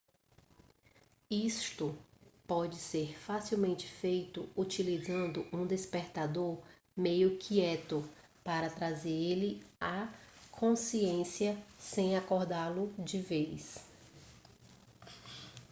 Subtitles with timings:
[1.29, 1.95] isto
[2.47, 6.57] pode ser facilmente feito utilizando um despertador
[6.97, 8.03] meio quieto
[8.43, 10.11] para trazer ele à
[10.51, 13.77] consciência sem acordá-lo de vez